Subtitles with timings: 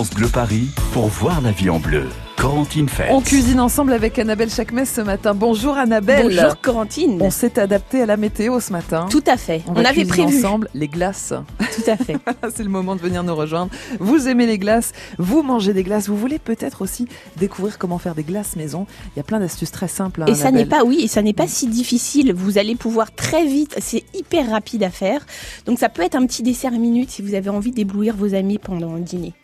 [0.00, 2.06] France Bleu Paris pour voir la vie en bleu.
[2.38, 3.08] Corentine Fête.
[3.10, 5.34] On cuisine ensemble avec Annabelle Chakmes ce matin.
[5.34, 6.22] Bonjour Annabelle.
[6.34, 7.18] Bonjour Corentine.
[7.20, 9.08] On s'est adapté à la météo ce matin.
[9.10, 9.60] Tout à fait.
[9.66, 10.38] On, On, va avait prévu.
[10.38, 11.34] ensemble les glaces.
[11.58, 12.16] Tout à fait.
[12.56, 13.70] C'est le moment de venir nous rejoindre.
[13.98, 17.06] Vous aimez les glaces, vous mangez des glaces, vous voulez peut-être aussi
[17.36, 18.86] découvrir comment faire des glaces maison.
[19.14, 20.22] Il y a plein d'astuces très simples.
[20.22, 22.32] hein, Et ça n'est pas, oui, et ça n'est pas si difficile.
[22.32, 23.76] Vous allez pouvoir très vite.
[23.82, 25.26] C'est hyper rapide à faire.
[25.66, 28.56] Donc ça peut être un petit dessert minute si vous avez envie d'éblouir vos amis
[28.56, 29.34] pendant le dîner.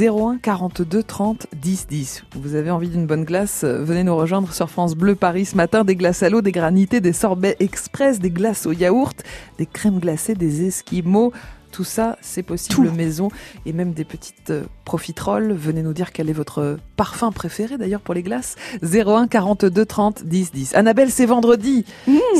[0.00, 2.24] 01 42 30 10 10.
[2.34, 5.56] Vous avez envie d'une bonne glace euh, Venez nous rejoindre sur France Bleu Paris ce
[5.56, 5.84] matin.
[5.84, 9.22] Des glaces à l'eau, des granités, des sorbets express, des glaces au yaourt,
[9.58, 11.32] des crèmes glacées, des esquimaux.
[11.70, 12.94] Tout ça, c'est possible Tout.
[12.94, 13.28] maison
[13.66, 14.52] et même des petites
[14.84, 15.52] euh, profiteroles.
[15.52, 18.56] Venez nous dire quel est votre parfum préféré d'ailleurs pour les glaces.
[18.82, 20.74] 01 42 30 10 10.
[20.74, 21.84] Annabelle, c'est vendredi.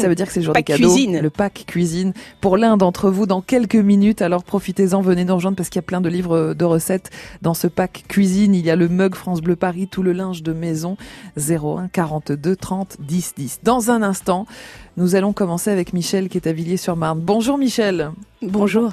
[0.01, 0.89] Ça veut dire que c'est le jour Pack des cadeaux.
[0.93, 1.21] cuisine.
[1.21, 4.23] Le pack cuisine pour l'un d'entre vous dans quelques minutes.
[4.23, 7.11] Alors profitez-en, venez nous rejoindre parce qu'il y a plein de livres de recettes
[7.43, 8.55] dans ce pack cuisine.
[8.55, 10.97] Il y a le mug France Bleu Paris, tout le linge de maison.
[11.39, 13.61] 01 42 30 10 10.
[13.63, 14.47] Dans un instant,
[14.97, 17.21] nous allons commencer avec Michel qui est à Villiers-sur-Marne.
[17.21, 18.11] Bonjour Michel.
[18.43, 18.91] Bonjour.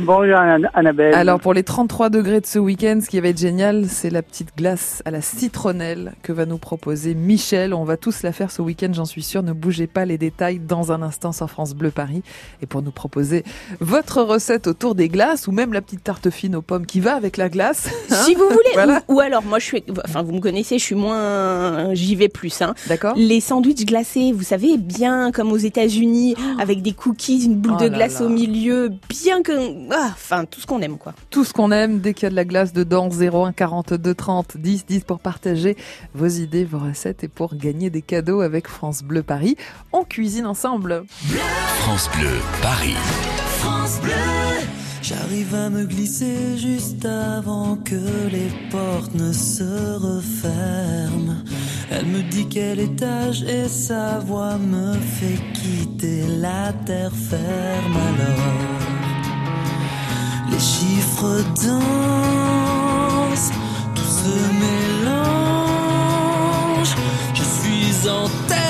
[0.00, 1.14] Bonjour Anna- Annabelle.
[1.14, 4.22] Alors pour les 33 degrés de ce week-end, ce qui va être génial, c'est la
[4.22, 7.74] petite glace à la citronnelle que va nous proposer Michel.
[7.74, 9.42] On va tous la faire ce week-end, j'en suis sûre.
[9.42, 12.22] Ne bougez pas les détails dans un instant sur France Bleu Paris.
[12.62, 13.44] Et pour nous proposer
[13.80, 17.14] votre recette autour des glaces ou même la petite tarte fine aux pommes qui va
[17.14, 17.88] avec la glace.
[18.10, 18.14] hein.
[18.24, 19.02] si vous voulez, Voilà.
[19.08, 22.28] ou, ou alors moi je suis, enfin vous me connaissez, je suis moins, j'y vais
[22.28, 22.60] plus.
[22.62, 22.74] Hein.
[22.86, 27.74] D'accord Les sandwichs glacés, vous savez, bien comme aux États-Unis, avec des cookies, une boule
[27.78, 28.26] Oh de glace là.
[28.26, 29.52] au milieu, bien que,
[29.92, 31.12] ah, enfin tout ce qu'on aime quoi.
[31.30, 34.56] Tout ce qu'on aime, dès qu'il y a de la glace dedans, 01 42 30
[34.56, 35.76] 10 10 pour partager
[36.14, 39.56] vos idées, vos recettes et pour gagner des cadeaux avec France Bleu Paris.
[39.92, 41.04] On cuisine ensemble.
[41.80, 42.30] France Bleu
[42.62, 42.96] Paris.
[45.02, 51.42] J'arrive à me glisser juste avant que les portes ne se referment.
[51.90, 58.88] Elle me dit quel étage et sa voix me fait quitter la terre ferme alors.
[60.50, 62.67] Les chiffres se
[64.62, 65.18] mélange.
[67.34, 68.67] Je suis en tête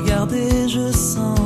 [0.00, 1.39] regarder, je sens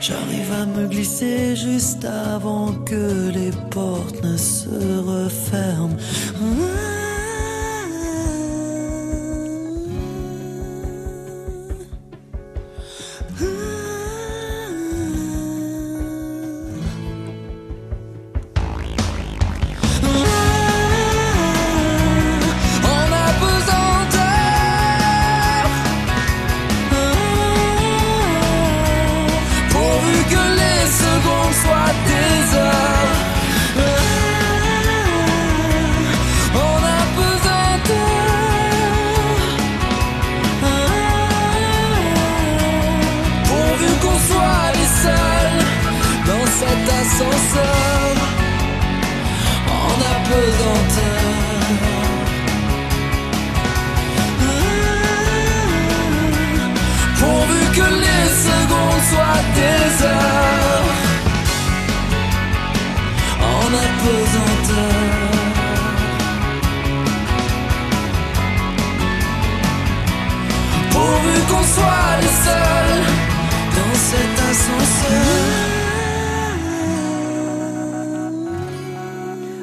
[0.00, 4.68] J'arrive à me glisser juste avant que les portes ne se
[5.00, 5.96] referment.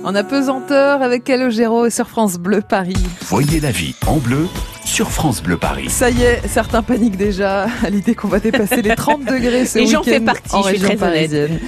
[0.03, 2.97] En apesanteur avec Calogero sur France Bleu Paris.
[3.27, 4.47] Voyez la vie en bleu
[4.83, 5.89] sur France Bleu Paris.
[5.89, 9.79] Ça y est, certains paniquent déjà à l'idée qu'on va dépasser les 30 degrés ce
[9.79, 11.59] week-end en région parisienne.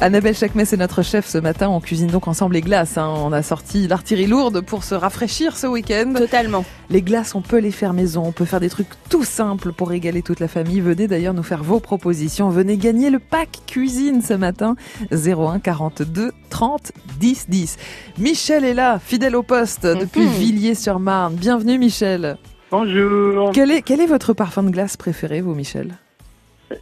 [0.00, 1.68] Annabelle Chakmes est notre chef ce matin.
[1.68, 2.96] On cuisine donc ensemble les glaces.
[2.98, 3.12] hein.
[3.16, 6.12] On a sorti l'artillerie lourde pour se rafraîchir ce week-end.
[6.16, 6.64] Totalement.
[6.88, 8.22] Les glaces, on peut les faire maison.
[8.24, 10.80] On peut faire des trucs tout simples pour régaler toute la famille.
[10.80, 12.48] Venez d'ailleurs nous faire vos propositions.
[12.48, 14.76] Venez gagner le pack cuisine ce matin.
[15.10, 17.76] 01 42 30 10 10.
[18.18, 20.32] Michel est là, fidèle au poste depuis Mhm.
[20.32, 21.34] Villiers-sur-Marne.
[21.34, 22.36] Bienvenue Michel.
[22.70, 23.50] Bonjour.
[23.52, 25.94] Quel est, quel est votre parfum de glace préféré, vous, Michel?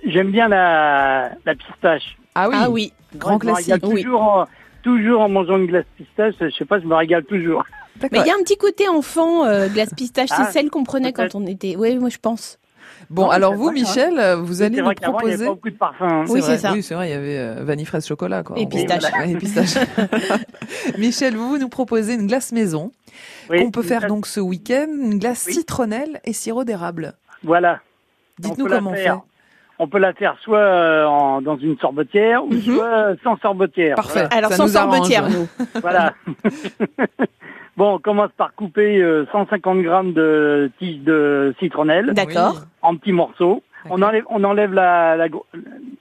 [0.04, 2.16] J'aime bien la, la pistache.
[2.34, 2.92] Ah oui, Ah oui.
[3.16, 3.94] Grand Je me régale classique.
[3.94, 4.02] oui.
[4.04, 4.44] toujours, en,
[4.82, 6.34] toujours en mangeant une glace pistache.
[6.40, 7.64] Je sais pas, je me régale toujours.
[8.12, 10.84] Mais il y a un petit côté enfant, euh, glace pistache, Ah, c'est celle qu'on
[10.84, 11.76] prenait quand on était.
[11.76, 12.58] Oui, moi je pense.
[13.10, 13.72] Bon, Non, alors vous, vrai, hein.
[13.82, 15.44] Michel, euh, vous allez nous qu'avant, il n'y avait proposer.
[15.44, 16.02] pas beaucoup de parfums.
[16.02, 16.24] hein.
[16.28, 16.72] Oui, c'est ça.
[16.72, 18.42] Oui, c'est vrai, il y avait euh, vanille fraise chocolat.
[18.42, 19.02] Quoi, Et pistache.
[19.26, 19.74] Et pistache.
[20.98, 22.92] Michel, vous, vous nous proposez une glace maison
[23.50, 25.54] Oui, qu'on peut faire donc ce week-end, une glace Oui.
[25.54, 27.14] citronnelle et sirop d'érable.
[27.42, 27.80] Voilà.
[28.38, 29.10] Dites-nous comment on fait.
[29.78, 32.60] On peut la faire soit euh, en- dans une sorbetière ou Mhm.
[32.60, 33.96] soit sans sorbetière.
[33.96, 34.26] Parfait.
[34.30, 34.94] Alors ça sans nous arrange.
[35.08, 35.46] sorbetière, nous.
[35.82, 36.14] Voilà.
[37.76, 42.62] bon, on commence par couper euh, 150 grammes de tiges de citronnelle D'accord.
[42.82, 43.62] En petits morceaux.
[43.88, 45.26] On enlève, on enlève la, la,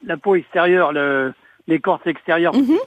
[0.07, 1.33] la peau extérieure, le-
[1.67, 2.55] l'écorce extérieure.
[2.55, 2.77] Mhm.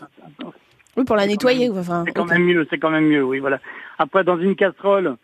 [0.97, 1.71] Oui, pour la nettoyer.
[1.71, 3.59] Enfin, C'est quand même mieux, c'est quand même mieux, oui, voilà.
[3.99, 5.15] Après, dans une casserole,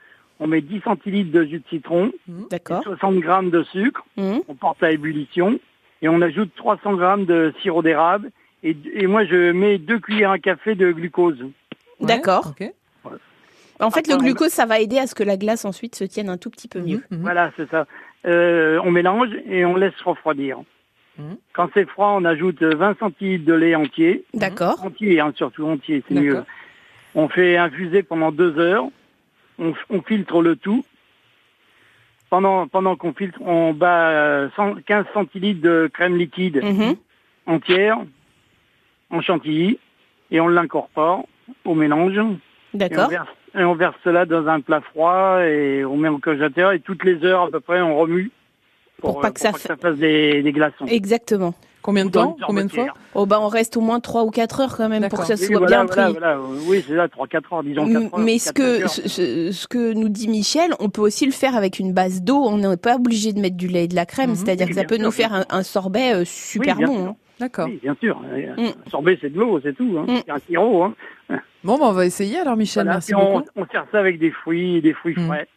[0.45, 2.13] on met 10 centilitres de jus de citron,
[2.51, 2.83] D'accord.
[2.83, 4.43] 60 grammes de sucre, Mhm.
[4.47, 5.59] on porte à ébullition,
[6.03, 8.31] et on ajoute 300 grammes de sirop d'érable,
[8.63, 11.41] et, et moi, je mets deux cuillères à café de glucose.
[11.43, 12.53] Ouais, D'accord.
[12.59, 12.71] ok.
[13.81, 15.97] En fait, Après, le on- glucose, ça va aider à ce que la glace ensuite
[15.97, 17.03] se tienne un tout petit peu mieux.
[17.11, 17.23] Mhm, mhm.
[17.23, 17.87] Voilà, c'est ça.
[18.27, 20.59] Euh, on mélange et on laisse refroidir.
[21.53, 24.85] Quand c'est froid, on ajoute 20 centilitres de lait entier, D'accord.
[24.85, 26.43] entier, hein, surtout entier, c'est mieux.
[27.15, 28.89] On fait infuser pendant deux heures.
[29.59, 30.85] On, on filtre le tout.
[32.31, 36.97] Pendant, pendant qu'on filtre, on bat euh, 100 15 centilitres de crème liquide Mhm.
[37.47, 37.99] entière
[39.11, 39.79] en chantilly
[40.31, 41.27] et on l'incorpore
[41.65, 42.17] au mélange.
[42.17, 42.39] Et on,
[42.73, 43.09] D'accord.
[43.11, 46.81] verse, et on verse cela dans un plat froid et on met au congélateur et
[46.81, 48.33] toutes les heures à peu près on remue
[49.01, 50.87] Pour pas que ça fa- fasse des, des glaçons.
[50.87, 51.55] Exactement.
[51.85, 52.87] Combien de temps Combien de fois.
[53.15, 55.37] Oh bah on reste au moins 3 ou 4 heures quand même pour que ça
[55.37, 56.01] soit Oui, bien pris.
[56.13, 56.41] voilà, voilà.
[56.67, 58.19] Oui, c'est ça, 3-4 heures, disons 4 heures.
[58.19, 58.89] Mais ce 4 que, heures.
[59.55, 62.43] ce, que nous dit Michel, on peut aussi le faire avec une base d'eau.
[62.43, 64.31] On n'est pas obligé de mettre du lait et de la crème.
[64.31, 64.37] Mhm.
[64.37, 67.09] C'est-à-dire Oui, que ça peut sûr, nous faire un, un sorbet euh, super bon.
[67.09, 67.17] hein.
[67.39, 67.67] D'accord.
[67.69, 68.19] Oui, bien sûr.
[68.19, 68.63] Mm.
[68.87, 69.97] Un sorbet, c'est de l'eau, c'est tout.
[69.99, 70.07] Hein.
[70.09, 70.17] Mm.
[70.25, 70.85] C'est un sirop.
[70.85, 70.95] Hein.
[71.65, 72.85] Bon, bah, on va essayer alors, Michel.
[72.85, 72.95] Voilà.
[72.97, 73.49] Merci on, beaucoup.
[73.57, 75.27] on sert ça avec des fruits, des fruits Mm.
[75.27, 75.49] frais.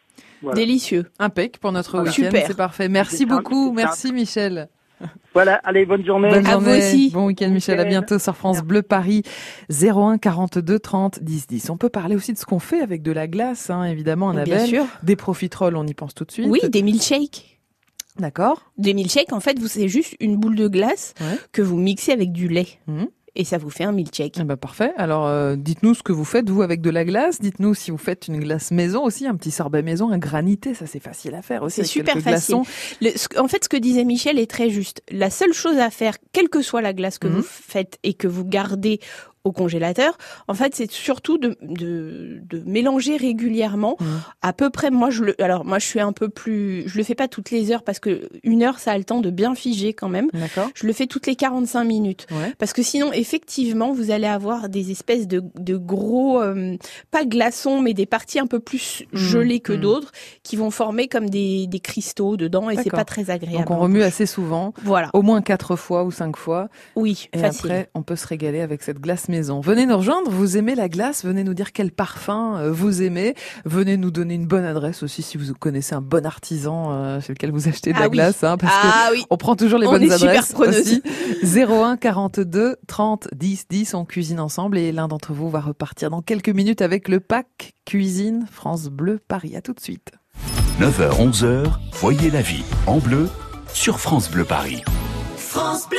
[0.42, 0.56] Voilà.
[0.56, 1.06] Délicieux.
[1.18, 2.10] Impec pour notre Voilà.
[2.10, 2.24] week-end.
[2.26, 2.46] Super.
[2.46, 2.88] C'est parfait.
[2.88, 3.72] Merci beaucoup.
[3.72, 4.68] Merci, Michel.
[5.34, 6.30] Voilà, allez, bonne journée.
[6.30, 7.10] Bonne À vous aussi.
[7.10, 7.78] Bon week-end, Michel.
[7.78, 9.22] À bientôt sur France Bleu Paris.
[9.70, 11.70] 01 42 30 10 10.
[11.70, 14.42] On peut parler aussi de ce qu'on fait avec de la glace, hein, évidemment, Bien
[14.42, 14.66] Annabelle.
[14.66, 14.84] sûr.
[15.04, 16.46] Des profiteroles, on y pense tout de suite.
[16.48, 17.60] Oui, des milkshakes.
[18.18, 18.72] D'accord.
[18.78, 21.38] Des milkshakes, en fait, vous c'est juste une boule de glace Ouais.
[21.52, 22.66] que vous mixez avec du lait.
[22.88, 23.06] Mhm.
[23.34, 24.36] Et ça vous fait un milkshake.
[24.40, 24.92] Eh ben, parfait.
[24.96, 27.40] Alors, euh, dites-nous ce que vous faites, vous, avec de la glace.
[27.40, 30.74] Dites-nous si vous faites une glace maison aussi, un petit sorbet maison, un granité.
[30.74, 31.76] Ça, c'est facile à faire aussi.
[31.82, 32.28] C'est super facile.
[32.56, 32.62] glaçons.
[33.00, 35.02] Le- ce- en fait, ce que disait Michel est très juste.
[35.10, 37.36] La seule chose à faire, quelle que soit la glace que Mhm.
[37.36, 39.00] vous faites et que vous gardez
[39.44, 40.16] au congélateur,
[40.48, 43.96] en fait, c'est surtout de, de, de mélanger régulièrement.
[44.00, 44.20] Mhm.
[44.42, 47.04] À peu près, moi, je le, alors moi, je suis un peu plus, je le
[47.04, 49.54] fais pas toutes les heures parce que une heure, ça a le temps de bien
[49.54, 50.28] figer quand même.
[50.32, 50.68] D'accord.
[50.74, 52.26] Je le fais toutes les 45 minutes.
[52.30, 52.54] Ouais.
[52.58, 56.76] Parce que sinon, effectivement, vous allez avoir des espèces de, de gros, euh,
[57.10, 59.80] pas glaçons, mais des parties un peu plus Mmh, gelées que mmh.
[59.80, 63.58] d'autres, qui vont former comme des, des cristaux dedans, et c'est pas très agréable.
[63.58, 64.72] Donc, on remue assez souvent.
[64.82, 65.10] Voilà.
[65.12, 66.68] Au moins quatre fois ou cinq fois.
[66.96, 67.70] Oui, Et facile.
[67.70, 69.60] après, on peut se régaler avec cette glace maison.
[69.60, 73.34] Venez nous rejoindre, vous aimez la glace, venez nous dire quel parfum euh, vous aimez.
[73.64, 77.32] Venez nous donner une bonne adresse aussi si vous connaissez un bon artisan euh, chez
[77.32, 78.12] lequel vous achetez de Ah la oui.
[78.16, 78.42] glace.
[78.44, 79.24] Hein, parce que ah oui.
[79.30, 80.80] on prend toujours les On bonnes est super adresses preneuse.
[80.80, 81.02] aussi.
[81.64, 86.22] 01 42 30 10 10, on cuisine ensemble et l'un d'entre vous va repartir dans
[86.22, 89.56] quelques minutes avec le pack cuisine France Bleu Paris.
[89.56, 90.12] À tout de suite.
[90.80, 93.28] 9h, 11h, voyez la vie en bleu
[93.72, 94.82] sur France Bleu Paris.
[95.36, 95.98] France Bleu.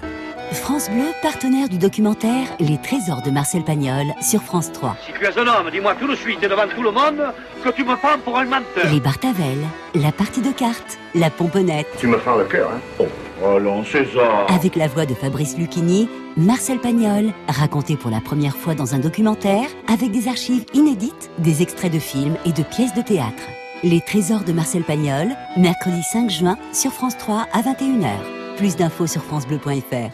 [0.51, 4.97] France Bleu, partenaire du documentaire Les Trésors de Marcel Pagnol sur France 3.
[5.05, 7.21] Si tu es un homme, dis-moi tout de suite et devant tout le monde
[7.63, 8.91] que tu me prends pour un menteur.
[8.91, 9.57] Les Bartavel,
[9.95, 13.05] la partie de cartes, la pomponnette, Tu me fends le cœur, hein
[13.43, 14.45] Oh, Allons, César.
[14.49, 18.99] Avec la voix de Fabrice Lucchini, Marcel Pagnol, raconté pour la première fois dans un
[18.99, 23.43] documentaire, avec des archives inédites, des extraits de films et de pièces de théâtre.
[23.83, 28.09] Les trésors de Marcel Pagnol, mercredi 5 juin sur France 3 à 21h.
[28.57, 30.11] Plus d'infos sur francebleu.fr.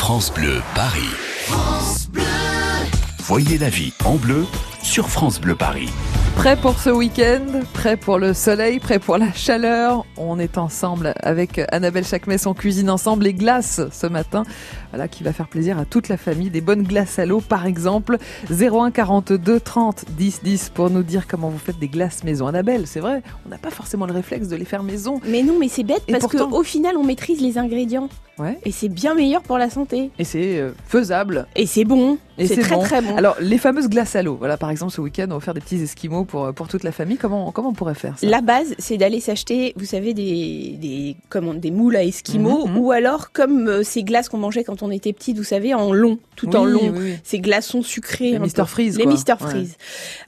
[0.00, 1.10] France Bleu Paris.
[3.18, 4.46] Voyez la vie en bleu
[4.82, 5.90] sur France Bleu Paris.
[6.36, 7.44] Prêt pour ce week-end,
[7.74, 10.06] prêt pour le soleil, prêt pour la chaleur.
[10.16, 14.44] On est ensemble avec Annabelle Chakmes, on cuisine ensemble les glaces ce matin.
[14.90, 16.48] Voilà, qui va faire plaisir à toute la famille.
[16.48, 18.16] Des bonnes glaces à l'eau, par exemple.
[18.50, 22.46] 01 42 30 10 10 pour nous dire comment vous faites des glaces maison.
[22.46, 25.20] Annabelle, c'est vrai, on n'a pas forcément le réflexe de les faire maison.
[25.28, 28.08] Mais non, mais c'est bête Et parce pourtant- qu'au final, on maîtrise les ingrédients.
[28.38, 28.58] Ouais.
[28.64, 30.10] Et c'est bien meilleur pour la santé.
[30.18, 31.46] Et c'est euh, faisable.
[31.54, 32.16] Et c'est bon.
[32.40, 32.82] Et C'est très bon.
[32.82, 33.16] très bon.
[33.16, 34.36] Alors, les fameuses glaces à l'eau.
[34.36, 36.92] Voilà, par exemple, ce week-end, on va faire des petits esquimaux pour, pour toute la
[36.92, 37.16] famille.
[37.18, 38.26] Comment, comment on pourrait faire ça?
[38.26, 42.72] La base, c'est d'aller s'acheter, vous savez, des, des, comment, des moules à esquimaux, Mhm,
[42.72, 42.78] mhm.
[42.78, 45.92] ou alors comme euh, ces glaces qu'on mangeait quand on était petite, vous savez, en
[45.92, 46.80] long, tout en long.
[46.94, 47.14] oui, oui.
[47.22, 48.32] Ces glaçons sucrés.
[48.32, 48.64] Les peu.
[48.64, 49.12] Freeze, Les quoi.
[49.12, 49.18] Mr.
[49.44, 49.50] Ouais.
[49.50, 49.76] Freeze.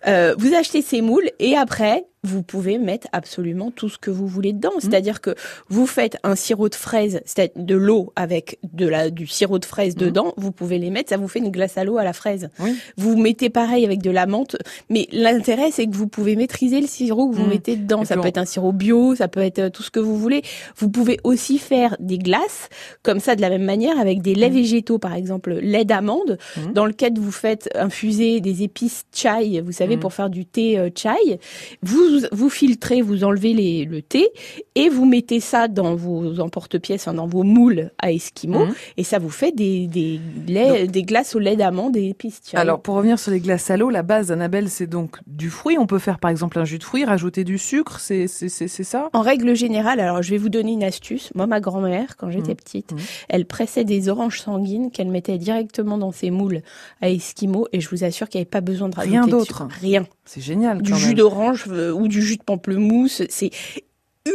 [0.07, 4.27] Euh, vous achetez ces moules et après, vous pouvez mettre absolument tout ce que vous
[4.29, 4.71] voulez dedans.
[4.79, 5.35] C'est-à-dire que
[5.69, 9.65] vous faites un sirop de fraise, c'est-à-dire de l'eau avec de la, du sirop de
[9.65, 12.13] fraise dedans, vous pouvez les mettre, ça vous fait une glace à l'eau à la
[12.13, 12.49] fraise.
[12.61, 12.77] Oui.
[12.97, 14.57] Vous mettez pareil avec de la menthe,
[14.89, 17.49] mais l'intérêt c'est que vous pouvez maîtriser le sirop que vous Mm.
[17.49, 18.03] mettez dedans.
[18.03, 19.99] Et Ça peut on- être un sirop bio, ça peut être euh, tout ce que
[20.01, 20.43] vous voulez.
[20.77, 22.69] Vous pouvez aussi faire des glaces
[23.03, 26.39] comme ça de la même manière avec des laits végétaux, par exemple lait d'amande,
[26.75, 30.89] dans lequel vous faites infuser des épices chai, vous savez, pour faire du thé euh,
[30.95, 31.41] chai.
[31.83, 34.29] Vous vous filtrez, vous enlevez les, le thé
[34.75, 38.75] et vous mettez ça dans vos emporte-pièces, dans vos moules à esquimaux, Mhm.
[38.97, 42.57] et ça vous fait des, des, laits, des glaces au lait d'amande et chai.
[42.57, 45.77] Alors, pour revenir sur les glaces à l'eau, la base, Annabelle, c'est donc du fruit.
[45.79, 49.09] On peut faire, par exemple, un jus de fruits, rajouter du sucre, c'est ça?
[49.13, 51.31] En règle générale, alors je vais vous donner une astuce.
[51.35, 52.57] Moi, ma grand-mère, quand j'étais Mhm.
[52.57, 52.99] petite, Mhm.
[53.29, 56.63] elle pressait des oranges sanguines qu'elle mettait directement dans ses moules
[57.01, 59.69] à esquimaux, et je vous assure qu'il n'y avait pas besoin de rajouter Rien d'autre.
[59.81, 60.05] Rien.
[60.25, 60.83] C'est génial.
[60.83, 63.51] Du jus d'orange euh, ou du jus de pamplemousse, c'est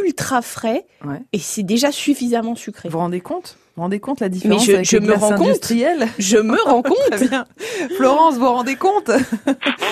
[0.05, 1.21] ultra frais Ouais.
[1.31, 2.89] et c'est déjà suffisamment sucré.
[2.89, 3.57] Vous vous rendez compte?
[3.57, 5.71] Vous vous rendez compte la différence je- avec je me rends compte.
[6.19, 7.23] Je me rends compte.
[7.95, 9.11] Florence, vous vous rendez compte?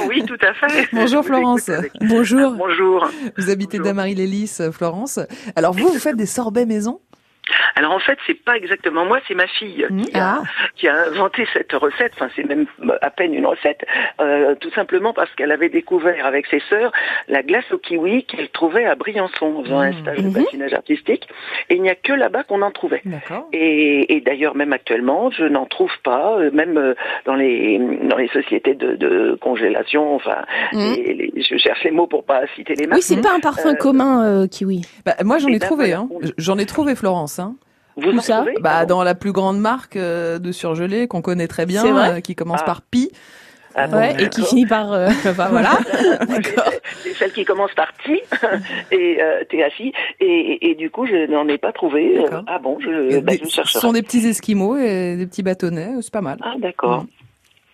[0.10, 0.88] Oui, tout à fait.
[0.94, 1.70] Bonjour Florence.
[2.02, 2.52] Bonjour.
[2.54, 3.08] Bonjour.
[3.38, 3.86] Vous habitez Bonjour.
[3.94, 5.20] Damary-Lélis, Florence.
[5.56, 7.00] Alors vous, vous faites des sorbets maison?
[7.76, 10.44] Alors en fait, c'est pas exactement moi, c'est ma fille qui, a, Ah.
[10.76, 12.14] qui a inventé cette recette.
[12.16, 12.66] Enfin, c'est même
[13.02, 13.86] à peine une recette,
[14.22, 16.92] euh, tout simplement parce qu'elle avait découvert avec ses sœurs
[17.28, 20.02] la glace au kiwi qu'elle trouvait à Briançon, en faisant un Mhm.
[20.02, 20.34] stage de Mhm.
[20.34, 21.28] patinage artistique.
[21.70, 23.02] Et il n'y a que là-bas qu'on en trouvait.
[23.06, 23.48] D'accord.
[23.54, 26.94] Et, et d'ailleurs, même actuellement, je n'en trouve pas, euh, même euh,
[27.26, 30.16] dans les dans les sociétés de, de congélation.
[30.16, 30.38] Enfin,
[30.74, 32.98] les- les- je cherche les mots pour pas citer les marques.
[32.98, 34.82] Oui, c'est pas un parfum Euh, commun, euh, kiwi.
[35.06, 35.94] Bah, moi, j'en Eh ai ben, trouvé.
[35.94, 36.08] Hein.
[36.38, 37.35] J'en ai trouvé, Florence.
[37.40, 37.56] Hein.
[37.98, 41.22] Vous en ça trouvez Bah, Ah dans la plus grande marque euh, de surgelé qu'on
[41.22, 42.66] connaît très bien, euh, qui commence Ah.
[42.66, 43.10] par Pi.
[43.78, 44.92] Ah bon, Ouais, et qui finit par.
[44.94, 45.10] euh,
[45.50, 45.78] voilà.
[47.20, 48.24] Celle qui commence par T
[48.92, 52.24] et euh, THI et, et du coup je n'en ai pas trouvé.
[52.48, 53.80] Ah bon, je, bah, des- je ce chercherai.
[53.80, 56.38] sont des petits esquimaux et des petits bâtonnets, c'est pas mal.
[56.42, 57.06] Ah d'accord.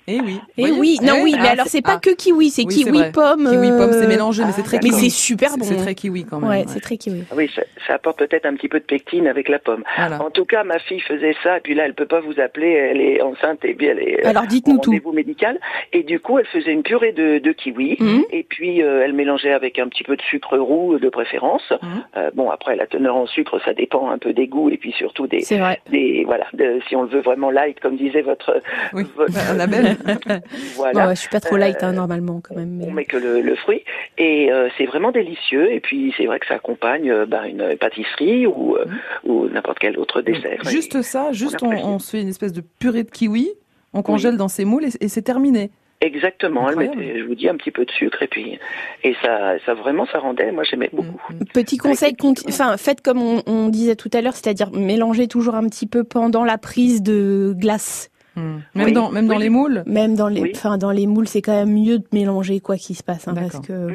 [0.07, 0.39] Et oui.
[0.57, 2.73] Voyez oui, non, Eh oui, mais ah, alors c'est pas ah, que kiwi, c'est Oui,
[2.83, 3.47] kiwi pomme.
[3.49, 4.95] Kiwi pomme, c'est euh, mélangé, mais c'est ah, très Mais kiwi.
[4.99, 5.65] c'est super C'est- bon.
[5.65, 6.49] C'est très kiwi quand même.
[6.49, 6.65] Ouais, ouais.
[6.67, 7.23] c'est très kiwi.
[7.31, 9.83] Ah Oui, ça, ça apporte peut-être un petit peu de pectine avec la pomme.
[9.97, 10.21] Voilà.
[10.21, 12.71] En tout cas, ma fille faisait ça, et puis là, elle peut pas vous appeler,
[12.71, 14.89] elle est enceinte et puis elle est euh, Alors au dites-nous tout.
[14.89, 15.59] rendez-vous médical.
[15.93, 18.23] Et du coup, elle faisait une purée de, de kiwi, Mhm.
[18.31, 21.71] et puis euh, elle mélangeait avec un petit peu de sucre roux de préférence.
[21.81, 22.03] Mhm.
[22.17, 24.91] Euh, bon, après, la teneur en sucre, ça dépend un peu des goûts, et puis
[24.93, 25.79] surtout des, C'est vrai.
[25.91, 28.61] des voilà, de- si on le veut vraiment light, comme disait votre,
[28.93, 29.31] Oui, votre.
[30.75, 31.07] voilà.
[31.07, 32.77] Ouais, je suis pas trop light hein, Euh, normalement quand même.
[32.77, 33.83] mais- On met que le, le fruit
[34.17, 37.75] et euh, c'est vraiment délicieux et puis c'est vrai que ça accompagne euh, bah, une
[37.77, 38.85] pâtisserie ou, euh,
[39.23, 40.63] ou n'importe quel autre dessert.
[40.65, 43.51] Juste ça, juste on, se fait une espèce de purée de kiwi,
[43.93, 45.71] on congèle dans ses moules et, et c'est terminé.
[46.03, 46.97] Exactement, elle Incroyable.
[46.97, 48.57] mettait, je vous dis, un petit peu de sucre et puis
[49.03, 50.51] et ça, ça vraiment ça rendait.
[50.51, 51.19] Moi j'aimais beaucoup.
[51.29, 51.45] Mm, mm.
[51.53, 52.15] Petit conseil,
[52.47, 56.03] enfin faites comme on, on disait tout à l'heure, c'est-à-dire mélangez toujours un petit peu
[56.03, 58.09] pendant la prise de glace.
[58.35, 58.41] Mm.
[58.75, 58.91] Même Oui.
[58.93, 59.43] dans, même dans Oui.
[59.43, 59.83] les moules?
[59.85, 60.51] Même dans les, Oui.
[60.55, 63.33] enfin dans les moules, c'est quand même mieux de mélanger quoi qu'il se passe, hein,
[63.35, 63.89] parce que.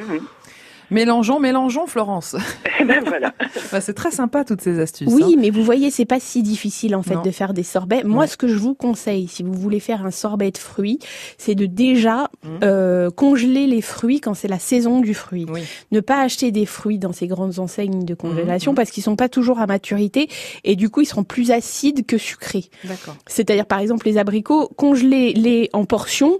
[0.90, 2.36] Mélangeons, mélangeons, Florence.
[2.80, 3.32] Et ben voilà.
[3.72, 5.08] Bah, c'est très sympa toutes ces astuces.
[5.10, 5.36] Oui, hein.
[5.38, 7.22] mais vous voyez, c'est pas si difficile en fait Non.
[7.22, 8.04] de faire des sorbets.
[8.04, 8.26] Moi, Ouais.
[8.26, 10.98] ce que je vous conseille, si vous voulez faire un sorbet de fruits,
[11.38, 12.50] c'est de déjà Mhm.
[12.62, 15.46] euh, congeler les fruits quand c'est la saison du fruit.
[15.52, 15.62] Oui.
[15.92, 18.76] Ne pas acheter des fruits dans ces grandes enseignes de congélation Mhm.
[18.76, 20.28] parce qu'ils sont pas toujours à maturité
[20.64, 22.66] et du coup ils seront plus acides que sucrés.
[22.84, 23.16] D'accord.
[23.26, 26.38] C'est-à-dire par exemple les abricots, congelez-les en portions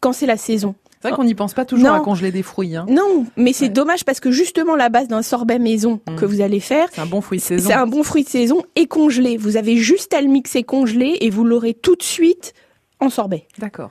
[0.00, 0.74] quand c'est la saison.
[1.02, 1.94] C'est vrai qu'on n'y pense pas toujours Non.
[1.94, 2.76] à congeler des fruits.
[2.76, 2.86] Hein.
[2.88, 3.70] Non, mais c'est Ouais.
[3.70, 6.14] dommage parce que justement la base d'un sorbet maison Mm.
[6.16, 7.68] que vous allez faire, C'est un bon fruit de saison.
[7.68, 9.36] c'est un bon fruit de saison et congelé.
[9.36, 12.54] Vous avez juste à le mixer congelé et vous l'aurez tout de suite
[13.00, 13.46] en sorbet.
[13.58, 13.90] D'accord.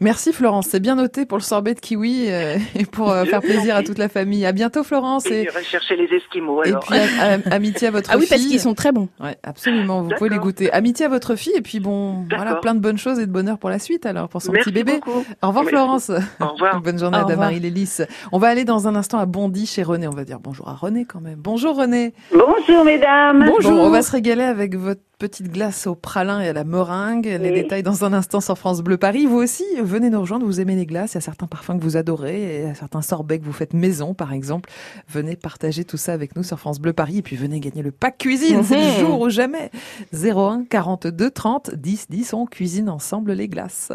[0.00, 3.40] Merci Florence, c'est bien noté pour le sorbet de kiwi euh, et pour euh, faire
[3.40, 4.44] plaisir à toute la famille.
[4.44, 7.90] À bientôt Florence Et et, j'irai chercher les Esquimaux et puis à- à- amitié à
[7.90, 8.28] votre Ah oui, fille.
[8.30, 9.08] parce qu'ils sont très bons.
[9.20, 10.70] Ouais, absolument, vous pouvez les goûter.
[10.72, 13.58] Amitié à votre fille et puis bon, voilà, plein de bonnes choses et de bonheur
[13.58, 15.00] pour la suite alors pour son Merci petit bébé.
[15.04, 15.24] beaucoup.
[15.42, 15.68] Au revoir Merci.
[15.70, 16.10] Florence.
[16.40, 16.80] Au revoir.
[16.82, 17.24] Bonne journée à.
[17.24, 17.98] Damary Lélis.
[18.32, 20.06] On va aller dans un instant à Bondy chez René.
[20.08, 21.38] On va dire bonjour à René quand même.
[21.38, 22.12] Bonjour René.
[22.32, 23.44] Bonjour mesdames.
[23.62, 27.24] Bon, on va se régaler avec votre petite glace au pralin et à la meringue.
[27.24, 27.62] Les Oui.
[27.62, 29.24] détails dans un instant sur France Bleu Paris.
[29.26, 30.44] Vous aussi, venez nous rejoindre.
[30.46, 31.12] Vous aimez les glaces.
[31.12, 33.44] Il y a certains parfums que vous adorez et il y a certains sorbets que
[33.44, 34.70] vous faites maison, par exemple.
[35.08, 37.92] Venez partager tout ça avec nous sur France Bleu Paris et puis venez gagner le
[37.92, 38.62] pack cuisine.
[38.64, 39.06] C'est le Mhm.
[39.06, 39.70] jour ou jamais.
[40.12, 42.32] 01 42 30 10 10.
[42.34, 43.92] On cuisine ensemble les glaces.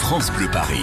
[0.00, 0.82] France Bleu Paris.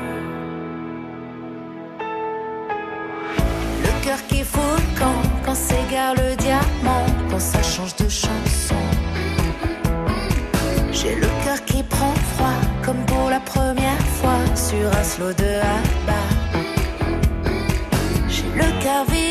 [5.43, 8.75] Quand s'égare le diamant, quand ça change de chanson.
[10.91, 15.59] J'ai le cœur qui prend froid comme pour la première fois sur un slow de
[15.77, 16.23] Abba.
[18.29, 19.30] J'ai le cœur vinyle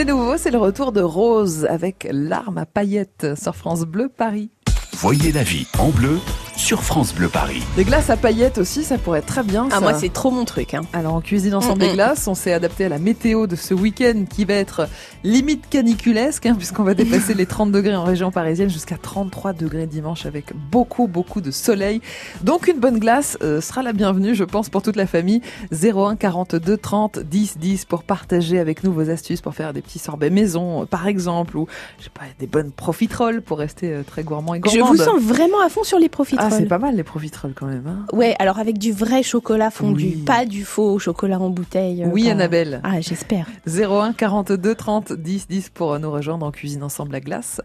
[0.00, 4.48] C'est nouveau, c'est le retour de Rose avec l'arme à paillettes sur France Bleu Paris.
[4.94, 6.18] Voyez la vie en bleu
[6.60, 7.62] sur France Bleu Paris.
[7.78, 9.66] Les glaces à paillettes aussi, ça pourrait être très bien.
[9.70, 9.80] Ah, ça.
[9.80, 10.74] moi, c'est trop mon truc.
[10.74, 10.82] Hein.
[10.92, 11.94] Alors on cuisine ensemble Mm, les mm.
[11.94, 14.88] glaces, on s'est adapté à la météo de ce week-end qui va être
[15.24, 19.86] limite caniculesque hein, puisqu'on va dépasser les 30 degrés en région parisienne jusqu'à 33 degrés
[19.86, 22.02] dimanche avec beaucoup beaucoup de soleil.
[22.42, 25.40] Donc une bonne glace euh, sera la bienvenue je pense pour toute la famille.
[25.72, 29.98] 01 42 30 10 10 pour partager avec nous vos astuces pour faire des petits
[29.98, 31.66] sorbets maison euh, par exemple ou
[31.98, 34.96] je sais pas des bonnes profiteroles pour rester euh, très gourmand et Je gourmande.
[34.98, 36.49] vous sens vraiment à fond sur les profiteroles.
[36.50, 36.62] Profiteroles.
[36.62, 37.86] c'est pas mal les profiteroles quand même.
[37.86, 38.06] hein.
[38.12, 40.22] Ouais, alors avec du vrai chocolat fondu, Oui.
[40.26, 42.04] pas du faux chocolat en bouteille.
[42.04, 42.80] euh, Oui, quand- Annabelle.
[42.84, 43.46] Ah, j'espère.
[43.66, 47.60] 01 42 30 10 10 pour nous rejoindre en cuisine ensemble à glace.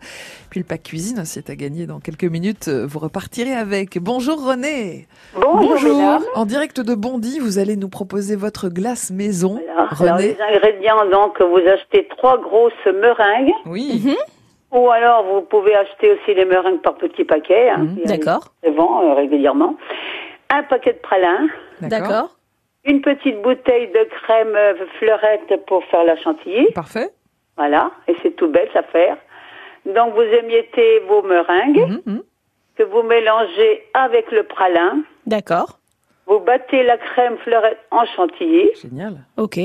[0.49, 2.67] Puis le pack cuisine aussi est à gagner dans quelques minutes.
[2.67, 3.97] euh, Vous repartirez avec.
[3.99, 5.07] Bonjour René.
[5.39, 6.23] Bonjour, mesdames.
[6.35, 9.59] En direct de Bondy, vous allez nous proposer votre glace maison.
[9.77, 10.27] Alors, René.
[10.29, 13.51] les ingrédients, donc, vous achetez trois grosses meringues.
[13.65, 14.01] Oui.
[14.05, 14.15] Mhm.
[14.75, 17.69] Ou alors, vous pouvez acheter aussi les meringues par petits paquets.
[17.69, 18.03] Hein, Mhm.
[18.05, 18.43] D'accord.
[18.63, 19.75] Se vend euh, régulièrement.
[20.49, 21.47] Un paquet de pralin.
[21.81, 22.29] D'accord.
[22.83, 26.67] Une petite bouteille de crème euh, fleurette pour faire la chantilly.
[26.73, 27.09] Parfait.
[27.57, 27.91] Voilà.
[28.07, 29.17] Et c'est tout bête à faire.
[29.85, 32.01] Donc, vous émiettez vos meringues.
[32.05, 32.21] Mhm,
[32.77, 35.03] Que vous mélangez avec le pralin.
[35.25, 35.79] D'accord.
[36.27, 38.69] Vous battez la crème fleurette en chantilly.
[38.81, 39.13] Génial.
[39.37, 39.57] Ok.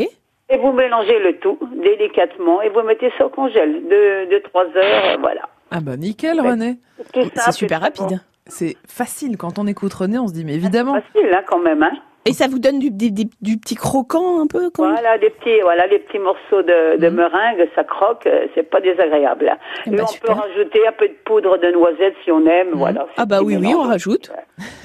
[0.50, 4.64] Et vous mélangez le tout délicatement et vous mettez ça au congèle de, de 3
[4.64, 5.42] heures, euh, voilà.
[5.70, 6.78] Ah bah nickel René.
[7.14, 8.02] C'est super très bon.
[8.04, 8.20] rapide.
[8.46, 10.94] C'est facile quand on écoute René, on se dit mais évidemment.
[11.12, 11.92] Facile, hein, quand même, hein.
[12.26, 14.92] Et ça vous donne du, des- des- du petit croquant un peu quand même?
[14.92, 18.80] Voilà, des petits, voilà, les petits morceaux de, de meringue, ça croque, euh, c'est pas
[18.82, 19.48] désagréable.
[19.48, 19.56] hein.
[19.86, 20.34] Eh Et ben, on super.
[20.34, 23.06] peut rajouter un peu de poudre de noisette si on aime, voilà.
[23.16, 24.30] ce Ah bah oui, oui, on rajoute.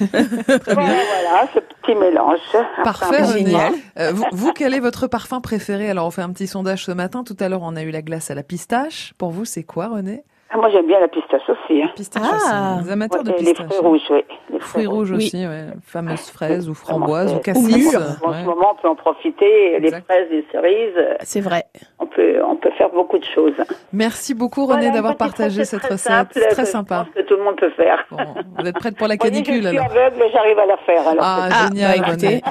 [0.00, 2.38] Voilà, voilà, ce petit mélange.
[2.84, 3.24] Parfait.
[3.24, 3.72] Génial.
[3.98, 5.90] Euh, vous, vous, quel est votre parfum préféré?
[5.90, 7.24] Alors, on fait un petit sondage ce matin.
[7.24, 9.14] Tout à l'heure, on a eu la glace à la pistache.
[9.18, 10.22] Pour vous, c'est quoi, René?
[10.50, 11.82] Ah, Moi, j'aime bien la pistache aussi.
[11.82, 11.90] Hein.
[11.96, 12.74] Pistache Ah.
[12.76, 12.84] aussi.
[12.86, 13.66] Les amateurs de et les pistache.
[13.66, 14.24] fruits rouges, oui.
[14.52, 15.16] Les Fruits rouges Oui.
[15.18, 15.64] aussi, ouais.
[15.84, 17.94] Fameuses fraises ou framboises ou cassis.
[17.94, 18.40] En ouais.
[18.40, 19.78] ce moment, on peut en profiter.
[19.80, 21.64] Les fraises, les cerises, C'est vrai.
[21.98, 23.54] on peut, on peut faire beaucoup de choses.
[23.92, 26.12] Merci beaucoup, René, Voilà, d'avoir partagé cette très recette.
[26.12, 27.06] simple C'est très sympa.
[27.08, 28.04] Je pense que tout le monde peut faire.
[28.10, 28.18] Bon,
[28.58, 31.06] vous êtes prête pour la canicule je suis alors aveugle, j'arrive à la faire.
[31.08, 32.06] Alors Ah, Ah, génial, bah.
[32.12, 32.42] René.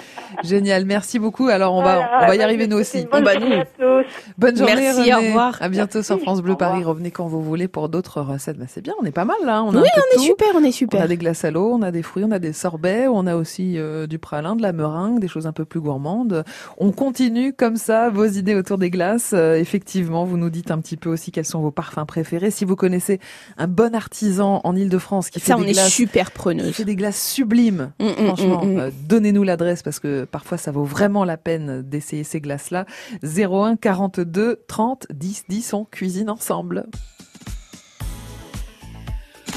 [0.43, 1.47] Génial, merci beaucoup.
[1.47, 3.05] Alors, on va, Voilà, on va y bah, arriver nous aussi.
[3.11, 4.05] Bonne journée à tous.
[4.37, 5.57] Bonne journée, Merci, au revoir.
[5.61, 6.55] À bientôt sur France Bleu.
[6.55, 6.83] Paris.
[6.83, 8.57] Revenez quand vous voulez pour d'autres recettes.
[8.57, 9.63] Bah, c'est bien, on est pas mal là.
[9.63, 10.21] On a Oui, on est tout.
[10.23, 11.01] super, on est On super.
[11.03, 13.35] a des glaces à l'eau, on a des fruits, on a des sorbets, on a
[13.35, 16.43] aussi euh, du pralin, de la meringue, des choses un peu plus gourmandes.
[16.77, 19.31] On continue comme ça vos idées autour des glaces.
[19.33, 22.49] Euh, effectivement, vous nous dites un petit peu aussi quels sont vos parfums préférés.
[22.51, 23.19] Si vous connaissez
[23.57, 26.73] un bon artisan en Ile-de-France qui fait Ça, on des est glaces, super qui preneuse.
[26.73, 27.91] fait des glaces sublimes.
[27.99, 31.81] Mm, mm, Franchement, mm, euh, donnez-nous l'adresse parce que parfois ça vaut vraiment la peine
[31.83, 32.85] d'essayer ces glaces-là.
[33.23, 36.85] 01 42 30 10 10, on cuisine ensemble.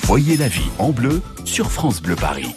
[0.08, 2.56] Voyez la vie en bleu sur France Bleu Paris.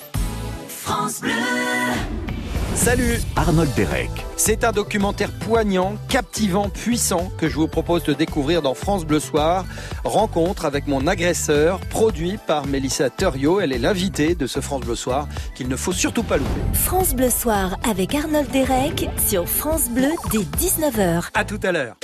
[2.75, 4.09] Salut Arnold Derek.
[4.37, 9.19] C'est un documentaire poignant, captivant, puissant que je vous propose de découvrir dans France Bleu
[9.19, 9.65] Soir.
[10.05, 13.59] Rencontre avec mon agresseur, produit par Mélissa Thuriot.
[13.59, 16.61] Elle est l'invitée de ce France Bleu Soir qu'il ne faut surtout pas louper.
[16.71, 21.25] France Bleu Soir avec Arnold Derek sur France Bleu dès 19h.
[21.33, 21.97] À tout à l'heure.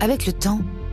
[0.00, 0.60] Avec le temps,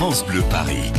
[0.00, 0.90] France Bleu Paris.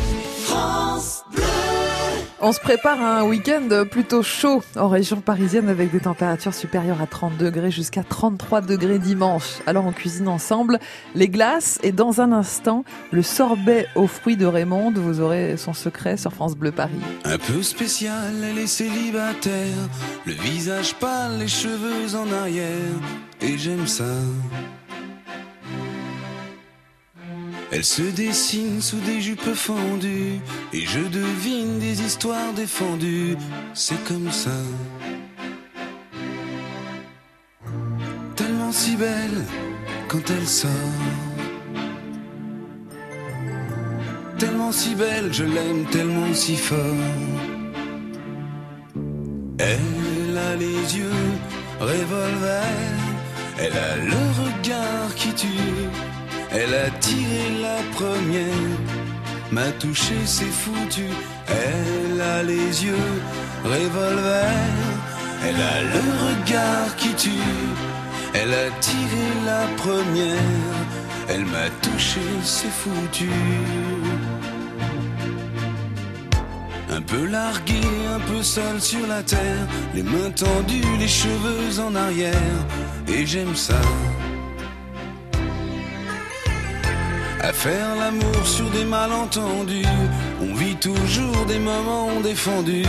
[2.39, 7.01] On se prépare à un week-end plutôt chaud en région parisienne avec des températures supérieures
[7.01, 9.57] à 30 degrés jusqu'à 33 degrés dimanche.
[9.65, 10.77] Alors on cuisine ensemble
[11.15, 14.91] les glaces et dans un instant le sorbet aux fruits de Raymond.
[14.95, 17.01] Vous aurez son secret sur France Bleu Paris.
[17.25, 19.89] Un peu spécial, elle est célibataire,
[20.27, 22.99] le visage pâle, les cheveux en arrière,
[23.41, 24.13] et j'aime ça.
[27.73, 30.39] Elle se dessine sous des jupes fendues,
[30.73, 33.37] et je devine des histoires défendues,
[33.73, 34.59] c'est comme ça.
[38.35, 39.45] Tellement si belle
[40.09, 40.69] quand elle sort.
[44.37, 46.77] Tellement si belle, je l'aime tellement si fort.
[49.59, 51.29] Elle a les yeux
[51.79, 52.65] revolver,
[53.57, 56.10] elle a le regard qui tue.
[56.53, 58.77] Elle a tiré la première,
[59.51, 61.07] m'a touché, c'est foutu.
[61.47, 63.09] Elle a les yeux
[63.63, 64.51] revolver,
[65.45, 67.29] elle a le regard qui tue.
[68.33, 70.85] Elle a tiré la première,
[71.29, 73.29] elle m'a touché, c'est foutu.
[76.89, 77.79] Un peu largué,
[78.13, 82.59] un peu seul sur la terre, les mains tendues, les cheveux en arrière,
[83.07, 83.79] et j'aime ça.
[87.43, 89.85] À faire l'amour sur des malentendus.
[90.41, 92.85] On vit toujours des moments défendus,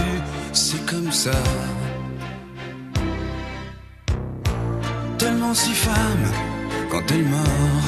[0.52, 1.38] c'est comme ça.
[5.18, 6.26] Tellement si femme
[6.90, 7.84] quand elle mord.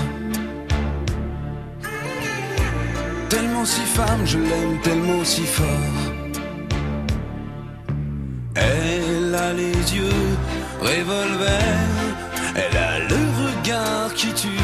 [3.28, 6.00] Tellement si femme, je l'aime tellement si fort.
[8.54, 10.22] Elle a les yeux
[10.80, 11.64] revolver,
[12.54, 14.63] elle a le regard qui tue.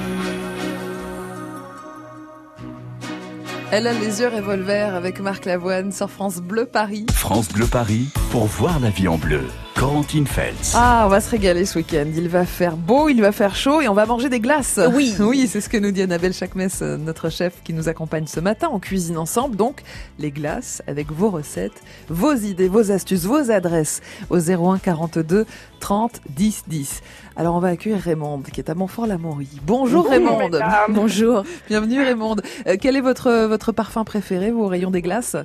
[3.73, 7.05] Elle a les yeux revolver avec Marc Lavoine sur France Bleu Paris.
[7.13, 9.41] France Bleu Paris pour voir la vie en bleu.
[9.75, 10.73] Corentine Feltz.
[10.75, 12.05] Ah, on va se régaler ce week-end.
[12.15, 14.79] Il va faire beau, il va faire chaud et on va manger des glaces.
[14.93, 15.13] Oui.
[15.19, 18.39] Oui, c'est ce que nous dit Annabelle Chakmes, euh, notre chef qui nous accompagne ce
[18.39, 18.69] matin.
[18.71, 19.81] On cuisine ensemble, donc
[20.17, 25.45] les glaces avec vos recettes, vos idées, vos astuces, vos adresses au 01 42
[25.81, 27.01] 30 10 10.
[27.35, 29.49] Alors on va accueillir Raymonde qui est à Montfort-l'Amaury.
[29.63, 30.53] Bonjour Bonjour, Raymonde.
[30.53, 30.71] mesdames.
[30.89, 31.43] Bonjour.
[31.67, 32.41] Bienvenue Raymonde.
[32.65, 35.35] Euh, quel est votre, votre parfum préféré, vos rayons des glaces?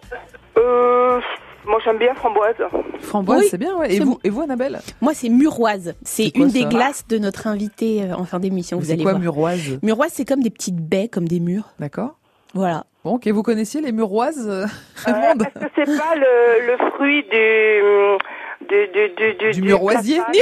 [0.56, 1.20] Euh,
[1.66, 2.54] moi j'aime bien framboise.
[3.00, 3.94] Framboise, Oui, c'est bien, ouais.
[3.94, 4.80] Et vous, et vous Annabelle?
[5.00, 5.94] Moi, c'est muroise.
[6.02, 8.78] C'est une des glaces de notre invité euh, en fin d'émission.
[8.78, 9.22] Vous C'est allez quoi voir.
[9.22, 9.78] muroise?
[9.82, 11.64] Muroise, c'est comme des petites baies, comme des murs.
[11.78, 12.16] D'accord.
[12.54, 12.84] Voilà.
[13.04, 14.64] Bon, ok, vous connaissiez les muroises, euh,
[15.08, 18.16] Euh, Est-ce que c'est pas le, le fruit du
[18.60, 20.32] du du du du, Du muroisier platane,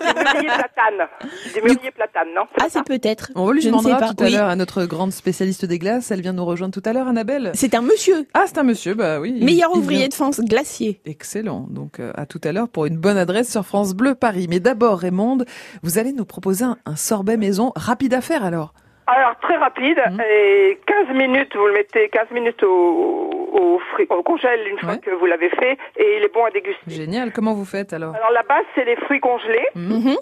[0.00, 1.08] euh, du mûrier platane,
[1.54, 3.30] du mûrier platane, non Ah, c'est peut-être.
[3.34, 4.08] On sais demandera pas.
[4.14, 4.32] tout à Oui.
[4.32, 6.10] l'heure à notre grande spécialiste des glaces.
[6.10, 7.50] Elle vient nous rejoindre tout à l'heure, Annabelle.
[7.54, 8.26] C'est un monsieur.
[8.34, 9.34] Ah, c'est un monsieur, bah oui.
[9.36, 10.08] il- Meilleur il ouvrier vient.
[10.08, 11.00] de France, glacier.
[11.04, 11.66] Excellent.
[11.70, 14.46] Donc, euh, à tout à l'heure pour une bonne adresse sur France Bleu Paris.
[14.48, 15.44] Mais d'abord, Raymonde,
[15.82, 18.72] vous allez nous proposer un, un sorbet maison rapide à faire alors.
[19.06, 20.20] Alors très rapide, Mhm.
[20.30, 24.90] et 15 minutes, vous le mettez 15 minutes au, au, fri- au congèle une fois
[24.94, 24.98] Ouais.
[24.98, 26.80] que vous l'avez fait, et il est bon à déguster.
[26.88, 27.30] Génial.
[27.32, 29.66] Comment vous faites alors Alors la base, c'est les fruits congelés.
[29.74, 30.16] Mhm.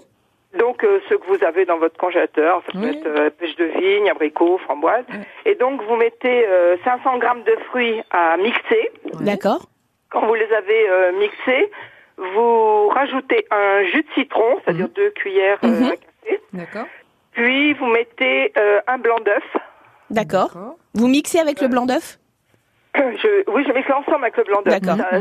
[0.59, 2.97] Donc euh, ceux que vous avez dans votre congélateur, ça peut Oui.
[2.97, 5.05] être euh, pêche de vigne, abricot, framboise.
[5.45, 8.91] Et donc vous mettez euh, 500 grammes de fruits à mixer.
[9.21, 9.65] D'accord.
[10.11, 11.71] Quand vous les avez euh, mixés,
[12.17, 15.83] vous rajoutez un jus de citron, c'est-à-dire deux cuillères euh, Mhm.
[15.85, 16.41] à café.
[16.53, 16.85] D'accord.
[17.33, 19.43] Puis vous mettez euh, un blanc d'œuf.
[20.09, 20.75] D'accord.
[20.93, 22.19] Vous mixez avec le blanc d'œuf?
[22.95, 24.79] Je, oui, je mixe l'ensemble avec le blanc d'œuf.
[24.79, 24.97] D'accord.
[24.97, 25.19] Ça,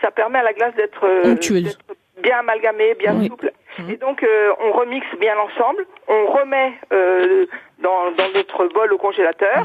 [0.00, 1.76] ça permet à la glace d'être euh, Onctueuse.
[2.22, 3.28] Bien amalgamée, bien Oui.
[3.28, 3.52] souple.
[3.88, 5.86] Et donc euh, on remixe bien l'ensemble.
[6.08, 7.46] On remet euh,
[7.80, 9.64] dans, dans notre bol au congélateur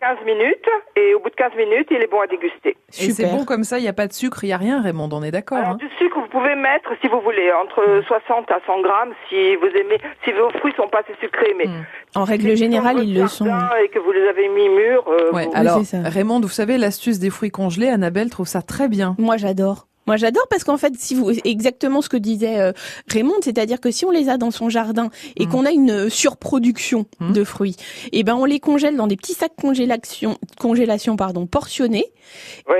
[0.00, 0.64] 15 minutes
[0.96, 2.78] et au bout de 15 minutes, il est bon à déguster.
[2.98, 4.80] Et c'est bon comme ça, il n'y a pas de sucre, il n'y a rien,
[4.80, 5.58] Raymond, on est d'accord.
[5.58, 9.12] Alors hein du sucre, vous pouvez mettre, si vous voulez, entre 60 à 100 grammes,
[9.28, 11.66] si vous aimez, si vos fruits sont pas assez sucrés, mais
[12.14, 13.44] En règle générale, ils le sont.
[13.84, 16.08] et que vous les avez mis mûrs, euh, Ouais, vous- alors, c'est ça.
[16.08, 19.16] Raymond, vous savez, l'astuce des fruits congelés, Annabelle trouve ça très bien.
[19.18, 19.86] Moi, j'adore.
[20.10, 22.72] Moi, j'adore parce qu'en fait, si vous exactement ce que disait euh,
[23.06, 25.48] Raymond, c'est-à-dire que si on les a dans son jardin et Mm.
[25.50, 27.76] qu'on a une euh, surproduction de fruits,
[28.10, 32.06] et ben on les congèle dans des petits sacs congélation, congélation pardon, portionnés.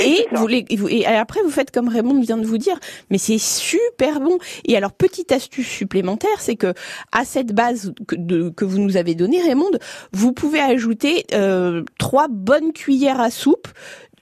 [0.04, 2.78] et vous les vous- et après vous faites comme Raymond vient de vous dire,
[3.10, 4.38] mais c'est super bon.
[4.64, 6.74] Et alors petite astuce supplémentaire, c'est que
[7.12, 9.70] à cette base que, de- que vous nous avez donnée, Raymond,
[10.12, 13.68] vous pouvez ajouter euh, trois bonnes cuillères à soupe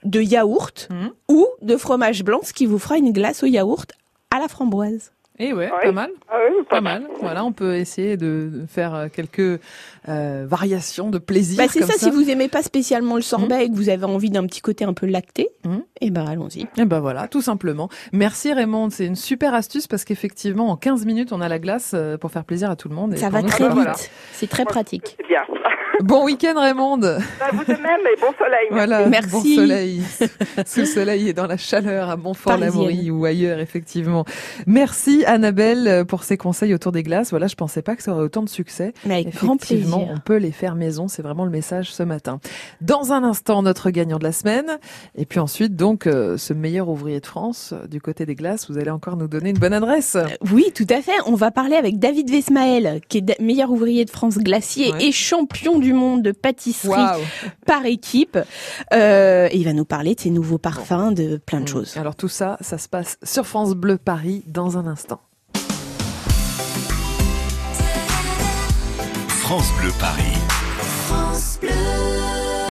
[0.03, 0.89] de yaourt
[1.27, 3.91] ou de fromage blanc, ce qui vous fera une glace au yaourt
[4.31, 5.11] à la framboise.
[5.41, 5.79] Et ouais, Oui.
[5.85, 6.09] pas mal.
[6.29, 7.07] Ah oui, Pas mal.
[7.21, 9.61] Voilà, on peut essayer de faire euh, quelques
[10.09, 11.57] euh, variations de plaisir.
[11.63, 14.29] Bah, c'est ça, si vous aimez pas spécialement le sorbet et que vous avez envie
[14.31, 15.47] d'un petit côté un peu lacté,
[16.01, 16.67] et ben allons-y.
[16.75, 17.87] Et ben voilà, tout simplement.
[18.11, 21.91] Merci Raymond, c'est une super astuce parce qu'effectivement en 15 minutes on a la glace
[21.95, 23.13] euh, pour faire plaisir à tout le monde.
[23.13, 23.75] et Ça va nous, très bah, vite.
[23.75, 23.95] voilà.
[24.33, 25.15] C'est très pratique.
[25.21, 25.43] C'est bien.
[26.03, 26.97] Bon week-end Raymond.
[26.97, 27.17] Bah,
[27.51, 28.67] vous de même et bon soleil.
[28.71, 29.29] Voilà, Merci.
[29.31, 30.01] bon soleil.
[30.65, 34.23] Sous le soleil et dans la chaleur à Montfort-l'Amaury ou ailleurs, effectivement.
[34.65, 37.31] Merci Annabelle pour ces conseils autour des glaces.
[37.31, 38.93] Voilà, je pensais pas que ça aurait autant de succès.
[39.05, 40.13] Mais avec grand Effectivement, plaisir.
[40.15, 41.07] on peut les faire maison.
[41.09, 42.39] C'est vraiment le message ce matin.
[42.81, 44.77] Dans un instant, notre gagnant de la semaine.
[45.17, 48.69] Et puis ensuite, donc, euh, ce meilleur ouvrier de France euh, du côté des glaces.
[48.71, 50.15] Vous allez encore nous donner une bonne adresse.
[50.53, 51.11] Oui, tout à fait.
[51.25, 55.05] On va parler avec David Vesmael, qui est meilleur ouvrier de France glacier Ouais.
[55.07, 57.21] et champion du monde de pâtisserie
[57.65, 58.37] par équipe.
[58.93, 61.97] Euh, et il va nous parler de ses nouveaux parfums, de plein de choses.
[61.97, 65.21] Alors tout ça, ça se passe sur France Bleu Paris dans un instant.
[69.49, 70.38] France Bleu Paris.